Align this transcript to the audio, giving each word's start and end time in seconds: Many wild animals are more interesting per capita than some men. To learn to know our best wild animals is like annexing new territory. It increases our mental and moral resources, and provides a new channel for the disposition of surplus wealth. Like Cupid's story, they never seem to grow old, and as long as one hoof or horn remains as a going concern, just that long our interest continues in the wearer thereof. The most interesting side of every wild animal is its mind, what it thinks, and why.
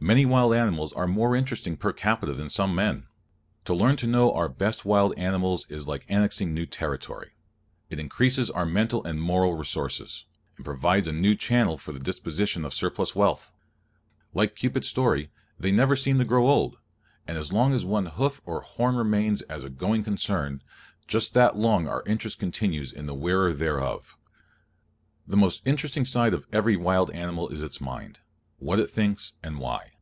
Many 0.00 0.24
wild 0.26 0.54
animals 0.54 0.92
are 0.92 1.08
more 1.08 1.34
interesting 1.34 1.76
per 1.76 1.92
capita 1.92 2.32
than 2.32 2.48
some 2.48 2.72
men. 2.72 3.08
To 3.64 3.74
learn 3.74 3.96
to 3.96 4.06
know 4.06 4.32
our 4.32 4.48
best 4.48 4.84
wild 4.84 5.12
animals 5.18 5.66
is 5.68 5.88
like 5.88 6.06
annexing 6.08 6.54
new 6.54 6.66
territory. 6.66 7.32
It 7.90 7.98
increases 7.98 8.48
our 8.48 8.64
mental 8.64 9.04
and 9.04 9.20
moral 9.20 9.54
resources, 9.54 10.24
and 10.54 10.64
provides 10.64 11.08
a 11.08 11.12
new 11.12 11.34
channel 11.34 11.76
for 11.78 11.90
the 11.90 11.98
disposition 11.98 12.64
of 12.64 12.72
surplus 12.72 13.16
wealth. 13.16 13.50
Like 14.32 14.54
Cupid's 14.54 14.86
story, 14.88 15.30
they 15.58 15.72
never 15.72 15.96
seem 15.96 16.16
to 16.18 16.24
grow 16.24 16.46
old, 16.46 16.76
and 17.26 17.36
as 17.36 17.52
long 17.52 17.72
as 17.74 17.84
one 17.84 18.06
hoof 18.06 18.40
or 18.46 18.60
horn 18.60 18.94
remains 18.94 19.42
as 19.42 19.64
a 19.64 19.68
going 19.68 20.04
concern, 20.04 20.62
just 21.08 21.34
that 21.34 21.56
long 21.56 21.88
our 21.88 22.04
interest 22.06 22.38
continues 22.38 22.92
in 22.92 23.06
the 23.06 23.14
wearer 23.14 23.52
thereof. 23.52 24.16
The 25.26 25.36
most 25.36 25.60
interesting 25.64 26.04
side 26.04 26.34
of 26.34 26.46
every 26.52 26.76
wild 26.76 27.10
animal 27.10 27.48
is 27.48 27.62
its 27.64 27.80
mind, 27.80 28.20
what 28.60 28.80
it 28.80 28.90
thinks, 28.90 29.34
and 29.40 29.56
why. 29.56 29.92